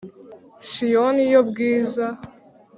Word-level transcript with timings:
Siyoni 0.69 1.23
yo 1.33 1.41
bwiza 1.49 2.05